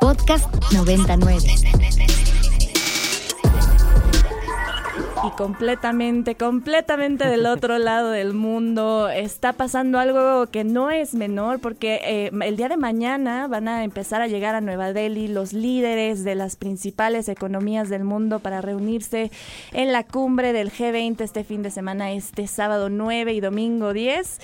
[0.00, 2.15] Podcast 99.
[5.24, 11.60] Y completamente, completamente del otro lado del mundo está pasando algo que no es menor
[11.60, 15.52] porque eh, el día de mañana van a empezar a llegar a Nueva Delhi los
[15.52, 19.30] líderes de las principales economías del mundo para reunirse
[19.72, 24.40] en la cumbre del G20 este fin de semana, este sábado 9 y domingo 10.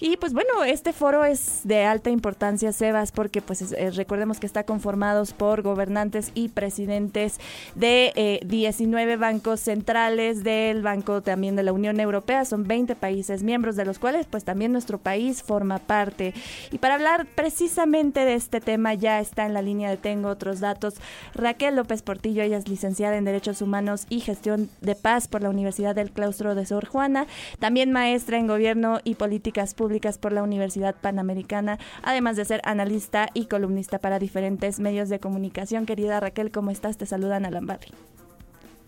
[0.00, 4.46] Y pues bueno, este foro es de alta importancia, Sebas, porque pues eh, recordemos que
[4.46, 7.38] está conformados por gobernantes y presidentes
[7.74, 13.42] de 19 eh, bancos centrales, del Banco también de la Unión Europea, son 20 países
[13.42, 16.32] miembros, de los cuales pues también nuestro país forma parte.
[16.72, 20.60] Y para hablar precisamente de este tema ya está en la línea de Tengo otros
[20.60, 20.94] datos
[21.34, 25.50] Raquel López Portillo, ella es licenciada en Derechos Humanos y Gestión de Paz por la
[25.50, 27.26] Universidad del Claustro de Sor Juana,
[27.58, 33.28] también maestra en Gobierno y Políticas Públicas por la Universidad Panamericana, además de ser analista
[33.34, 35.86] y columnista para diferentes medios de comunicación.
[35.86, 36.96] Querida Raquel, ¿cómo estás?
[36.96, 37.92] Te saludan Alan Barry.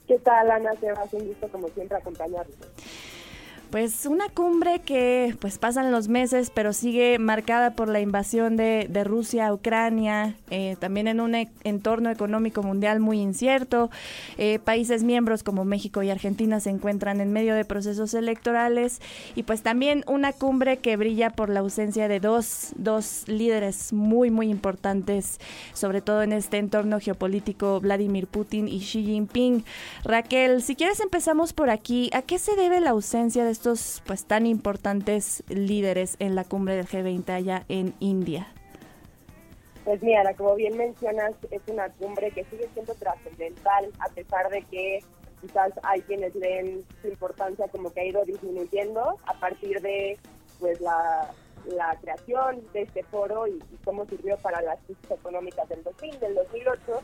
[0.06, 0.70] ¿Qué tal, Ana?
[0.76, 2.56] Te va un gusto, como siempre, acompañarnos.
[3.70, 8.86] Pues una cumbre que pues pasan los meses, pero sigue marcada por la invasión de,
[9.04, 13.90] Rusia a Ucrania, eh, también en un e, entorno económico mundial muy incierto.
[14.38, 19.00] Eh, países miembros como México y Argentina se encuentran en medio de procesos electorales
[19.34, 24.30] y pues también una cumbre que brilla por la ausencia de dos, dos líderes muy,
[24.30, 25.40] muy importantes,
[25.72, 29.64] sobre todo en este entorno geopolítico, Vladimir Putin y Xi Jinping.
[30.04, 32.10] Raquel, si quieres empezamos por aquí.
[32.12, 36.76] ¿A qué se debe la ausencia de estos pues tan importantes líderes en la cumbre
[36.76, 38.48] del G20 allá en India?
[39.84, 44.60] Pues mira, como bien mencionas, es una cumbre que sigue siendo trascendental, a pesar de
[44.62, 44.98] que
[45.40, 50.18] quizás hay quienes ven su importancia como que ha ido disminuyendo a partir de
[50.58, 51.32] pues la,
[52.02, 57.02] creación de este foro y, cómo sirvió para las crisis económicas del 2000, del 2008.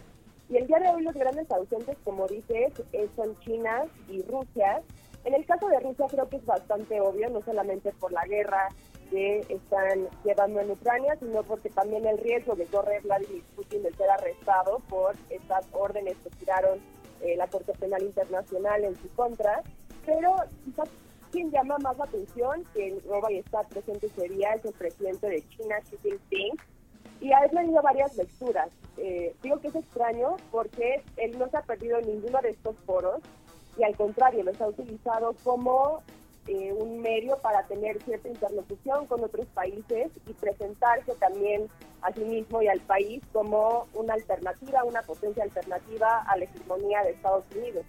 [0.51, 2.73] Y el día de hoy los grandes ausentes, como dices,
[3.17, 4.83] son China y Rusia,
[5.25, 8.69] en el caso de Rusia creo que es bastante obvio, no solamente por la guerra
[9.11, 13.93] que están llevando en Ucrania, sino porque también el riesgo de corre Vladimir Putin de
[13.93, 16.81] ser arrestado por estas órdenes que tiraron
[17.21, 19.63] eh, la Corte Penal Internacional en su contra.
[20.07, 20.89] Pero quizás
[21.31, 25.43] quien llama más la atención, que no vaya a estar presente sería el presidente de
[25.49, 26.55] China, Xi Jinping,
[27.21, 28.69] y ha tenido varias lecturas.
[28.99, 32.77] Eh, digo que es extraño porque él no se ha perdido en ninguno de estos
[32.85, 33.21] foros,
[33.77, 36.03] y al contrario, los ha utilizado como
[36.47, 41.69] eh, un medio para tener cierta interlocución con otros países y presentarse también
[42.03, 47.03] a sí mismo y al país como una alternativa, una potencia alternativa a la hegemonía
[47.05, 47.87] de Estados Unidos.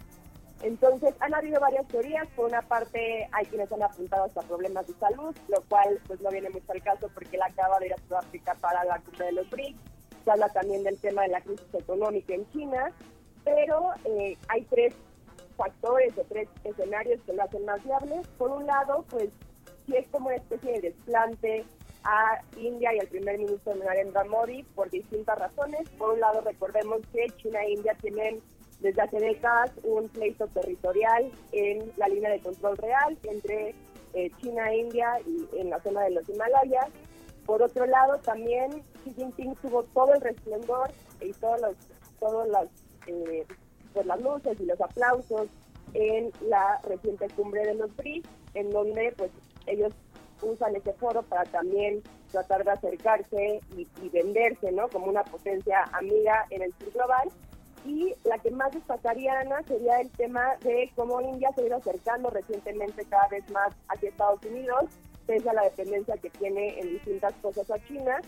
[0.62, 2.26] Entonces, han habido varias teorías.
[2.36, 6.30] Por una parte, hay quienes han apuntado hasta problemas de salud, lo cual pues no
[6.30, 9.32] viene mucho al caso porque él acaba de ir a Sudáfrica para la cumbre de
[9.32, 9.78] los BRICS.
[10.24, 12.92] Se habla también del tema de la crisis económica en China,
[13.44, 14.94] pero eh, hay tres
[15.56, 18.20] factores o tres escenarios que lo hacen más viable.
[18.38, 19.30] Por un lado, pues
[19.86, 21.64] si es como una especie de desplante
[22.04, 25.88] a India y al primer ministro Narendra Modi por distintas razones.
[25.98, 28.40] Por un lado, recordemos que China e India tienen
[28.80, 33.74] desde hace décadas un pleito territorial en la línea de control real entre
[34.12, 36.88] eh, China e India y en la zona de los Himalayas.
[37.46, 41.76] Por otro lado, también Xi Jinping tuvo todo el resplendor y todos los,
[42.20, 42.68] todos los
[43.06, 43.46] eh,
[43.94, 45.48] pues, las luces y los aplausos
[45.94, 49.30] en la reciente cumbre de los BRICS, en donde pues
[49.66, 49.92] ellos
[50.42, 54.88] usan ese foro para también tratar de acercarse y, venderse, ¿no?
[54.88, 57.30] Como una potencia amiga en el sur global.
[57.86, 61.76] Y la que más destacaría, Ana, sería el tema de cómo India se ha ido
[61.76, 64.86] acercando recientemente cada vez más hacia Estados Unidos,
[65.26, 68.20] pese a la dependencia que tiene en distintas cosas a China.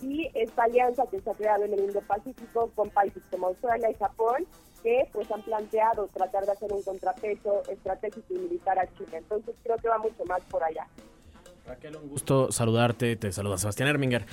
[0.00, 3.94] Y esta alianza que se ha creado en el Indo-Pacífico con países como Australia y
[3.94, 4.46] Japón,
[4.82, 9.18] que pues han planteado tratar de hacer un contrapeso estratégico y militar a China.
[9.18, 10.86] Entonces creo que va mucho más por allá.
[11.66, 14.26] Raquel, un gusto saludarte, te saluda Sebastián Erminger.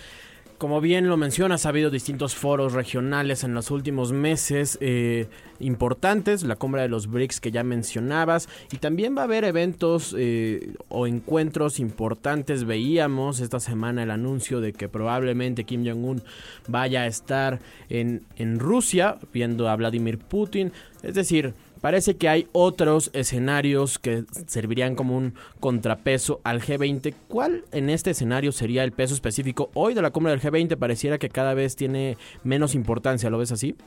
[0.59, 5.27] Como bien lo mencionas, ha habido distintos foros regionales en los últimos meses eh,
[5.61, 10.13] importantes, la cumbre de los BRICS que ya mencionabas, y también va a haber eventos
[10.17, 12.65] eh, o encuentros importantes.
[12.65, 16.23] Veíamos esta semana el anuncio de que probablemente Kim Jong-un
[16.67, 20.73] vaya a estar en, en Rusia viendo a Vladimir Putin.
[21.03, 27.13] Es decir, Parece que hay otros escenarios que servirían como un contrapeso al G20.
[27.29, 30.77] ¿Cuál en este escenario sería el peso específico hoy de la cumbre del G20?
[30.77, 33.77] Pareciera que cada vez tiene menos importancia, ¿lo ves así?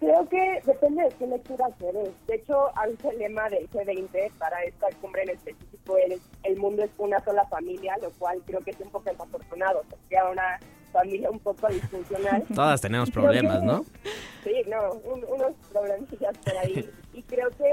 [0.00, 2.10] Creo que depende de qué lectura se ve.
[2.26, 6.84] De hecho, hay un lema del G20 para esta cumbre en específico, el, el mundo
[6.84, 10.58] es una sola familia, lo cual creo que es un poco desafortunado, porque una
[10.94, 12.44] familia un poco disfuncional.
[12.54, 13.84] Todas tenemos problemas, ¿no?
[14.44, 16.90] Sí, no, unos problemillas por ahí.
[17.14, 17.72] Y creo que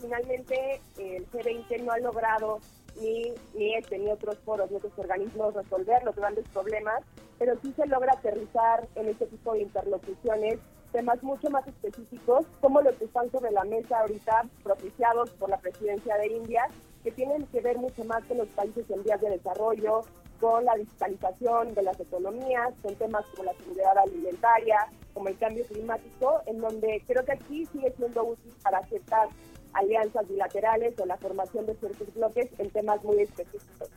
[0.00, 2.58] finalmente el G20 no ha logrado
[3.00, 7.04] ni, ni este ni otros foros, ni otros organismos resolver los grandes problemas,
[7.38, 10.58] pero sí se logra aterrizar en este tipo de interlocuciones
[10.92, 15.58] temas mucho más específicos, como los que están sobre la mesa ahorita, propiciados por la
[15.58, 16.68] presidencia de India,
[17.02, 20.02] que tienen que ver mucho más con los países en vías de desarrollo,
[20.42, 25.64] con la digitalización de las economías, con temas como la seguridad alimentaria, como el cambio
[25.66, 29.28] climático, en donde creo que aquí sigue siendo útil para ciertas
[29.72, 33.88] alianzas bilaterales o la formación de ciertos bloques en temas muy específicos.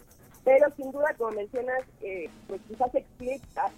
[0.44, 3.72] Pero sin duda, como mencionas, eh, pues quizás se eclipsa,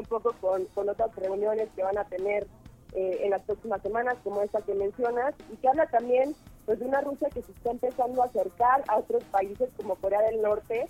[0.00, 2.44] un poco con, con, otras reuniones que van a tener
[2.92, 6.34] eh, en las próximas semanas, como esta que mencionas, y que habla también
[6.66, 10.22] pues, de una Rusia que se está empezando a acercar a otros países como Corea
[10.22, 10.88] del Norte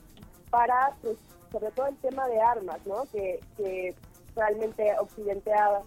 [0.50, 1.16] para, pues,
[1.52, 3.04] sobre todo el tema de armas, ¿no?
[3.12, 3.94] Que, que
[4.36, 5.80] realmente Occidente ha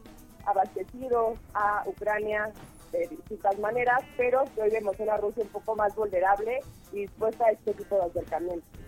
[0.45, 2.51] abastecido a Ucrania
[2.92, 6.60] de distintas maneras, pero hoy vemos una Rusia un poco más vulnerable
[6.92, 8.83] y dispuesta a este tipo de acercamientos.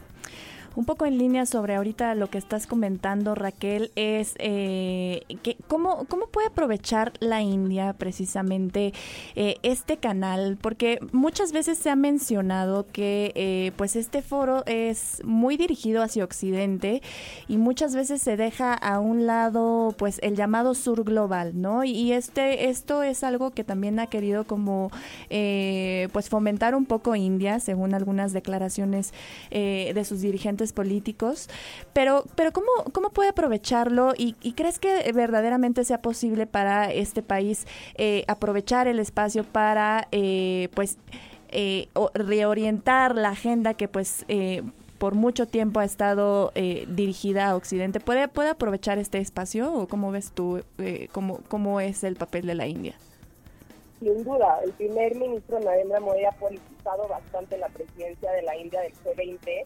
[0.76, 6.04] Un poco en línea sobre ahorita lo que estás comentando, Raquel, es eh, que cómo,
[6.10, 8.94] cómo puede aprovechar la India precisamente
[9.36, 15.22] eh, este canal, porque muchas veces se ha mencionado que eh, pues este foro es
[15.24, 17.02] muy dirigido hacia Occidente
[17.48, 21.86] y muchas veces se deja a un lado pues el llamado sur global, ¿no?
[21.86, 24.92] Y este esto es algo que también ha querido como
[25.30, 29.14] pues fomentar un poco India, según algunas declaraciones
[29.52, 31.50] de sus dirigentes políticos,
[31.94, 37.68] pero, pero ¿cómo, cómo puede aprovecharlo y, crees que verdaderamente sea posible para este país
[37.96, 40.98] eh, aprovechar el espacio para, eh, pues,
[41.50, 44.26] eh, reorientar la agenda que, pues,
[44.98, 46.52] por mucho tiempo ha estado
[46.88, 48.00] dirigida a Occidente.
[48.00, 50.62] ¿Puede, ¿Puede aprovechar este espacio o cómo ves tú
[51.12, 52.96] cómo, cómo es el papel de la India?
[54.00, 58.82] Sin duda, el primer ministro Narendra Modi ha politizado bastante la presidencia de la India
[58.82, 59.66] del G20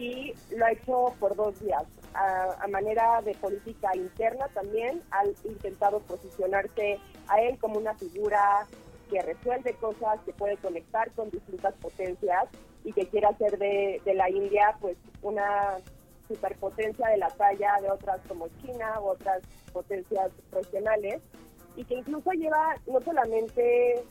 [0.00, 1.84] y lo ha hecho por dos días.
[2.14, 6.98] A, manera de política interna también ha intentado posicionarse
[7.28, 8.66] a él como una figura
[9.10, 12.44] que resuelve cosas, que puede conectar con distintas potencias
[12.84, 15.76] y que quiere hacer de, de la India pues una
[16.26, 19.42] superpotencia de la talla de otras como China u otras
[19.72, 21.20] potencias regionales
[21.76, 24.02] y que incluso lleva no solamente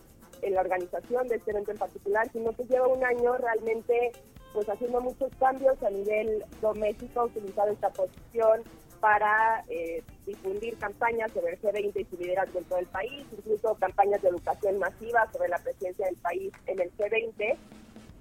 [0.41, 4.11] en la organización de este evento en particular, sino que lleva un año realmente
[4.53, 8.63] pues haciendo muchos cambios a nivel doméstico, utilizado esta posición
[8.99, 13.75] para eh, difundir campañas sobre el G20 y su liderazgo en todo el país, incluso
[13.75, 17.57] campañas de educación masiva sobre la presencia del país en el G20.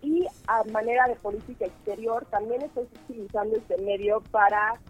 [0.01, 4.81] Y a manera de política exterior, también estoy utilizando este medio para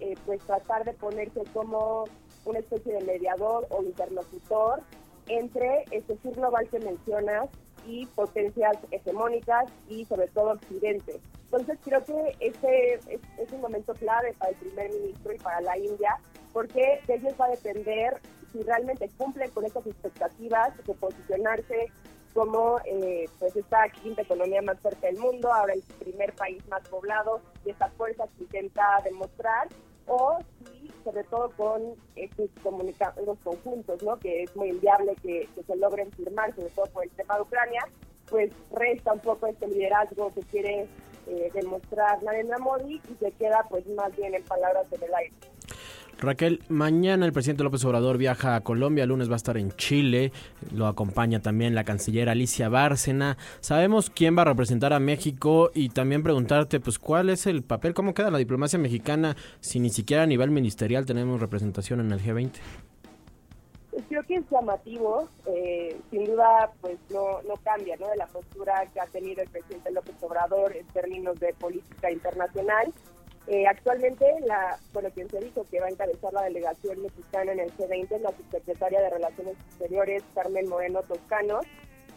[0.00, 2.04] eh, pues tratar de ponerse como
[2.44, 4.82] una especie de mediador o interlocutor
[5.28, 7.48] entre este sur global que mencionas
[7.88, 11.20] y potencias hegemónicas y sobre todo Occidente.
[11.44, 15.78] Entonces creo que este es, un momento clave para el primer ministro y para la
[15.78, 16.18] India,
[16.52, 18.20] porque de ellos va a depender
[18.52, 21.90] si realmente cumplen con estas expectativas de posicionarse
[22.34, 26.86] como eh, pues esta quinta economía más fuerte del mundo, ahora el primer país más
[26.88, 29.68] poblado y esta fuerza que intenta demostrar,
[30.06, 30.77] o si
[31.18, 31.82] sobre todo con
[32.14, 32.48] estos
[33.24, 34.16] los conjuntos, ¿no?
[34.18, 37.82] que es muy inviable que, se logren firmar, sobre todo por el tema de Ucrania,
[38.30, 40.86] pues resta un poco este liderazgo que quiere
[41.26, 45.34] eh, demostrar Narendra Modi y se queda pues más bien en palabras de el aire.
[46.20, 49.70] Raquel, mañana el presidente López Obrador viaja a Colombia, el lunes va a estar en
[49.72, 50.32] Chile,
[50.72, 53.36] lo acompaña también la canciller Alicia Bárcena.
[53.60, 57.94] Sabemos quién va a representar a México y también preguntarte, pues, ¿cuál es el papel,
[57.94, 62.20] cómo queda la diplomacia mexicana si ni siquiera a nivel ministerial tenemos representación en el
[62.20, 62.50] G20?
[63.92, 68.08] Pues creo que es llamativo, eh, sin duda, pues no, no cambia, ¿no?
[68.08, 72.92] De la postura que ha tenido el presidente López Obrador en términos de política internacional
[73.48, 77.60] eh, actualmente, la, bueno, quien se dijo que va a encabezar la delegación mexicana en
[77.60, 81.60] el G20 es la subsecretaria de Relaciones Exteriores, Carmen Moreno Toscano,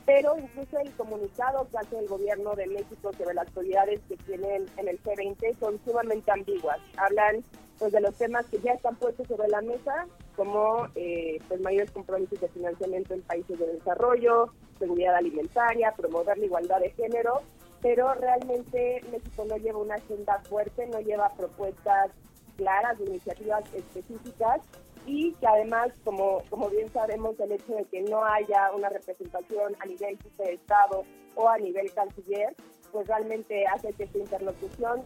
[0.06, 4.66] pero incluso el comunicado que hace el gobierno de México sobre las prioridades que tienen
[4.76, 6.80] en el G20 son sumamente ambiguas.
[6.98, 7.46] Hablan
[7.80, 11.92] pues de los temas que ya están puestos sobre la mesa, como eh, pues mayores
[11.92, 17.42] compromisos de financiamiento en países de desarrollo, seguridad alimentaria, promover la igualdad de género
[17.82, 22.12] pero realmente México no lleva una agenda fuerte, no lleva propuestas
[22.58, 24.62] claras, iniciativas específicas
[25.06, 29.76] y que además, como, como bien sabemos, el hecho de que no haya una representación
[29.80, 31.04] a nivel de Estado
[31.36, 32.56] o a nivel canciller,
[32.92, 35.02] pues realmente hace que esta interlocución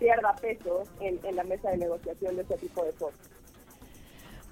[0.00, 3.31] pierda peso en, en la mesa de negociación de este tipo de foros